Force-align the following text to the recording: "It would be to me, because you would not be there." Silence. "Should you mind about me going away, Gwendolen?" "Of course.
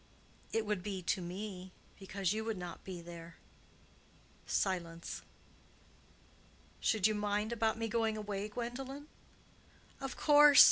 "It 0.51 0.65
would 0.65 0.81
be 0.81 1.03
to 1.03 1.21
me, 1.21 1.73
because 1.99 2.33
you 2.33 2.43
would 2.43 2.57
not 2.57 2.83
be 2.83 3.01
there." 3.03 3.35
Silence. 4.47 5.21
"Should 6.79 7.05
you 7.05 7.13
mind 7.13 7.53
about 7.53 7.77
me 7.77 7.87
going 7.87 8.17
away, 8.17 8.47
Gwendolen?" 8.49 9.09
"Of 9.99 10.17
course. 10.17 10.59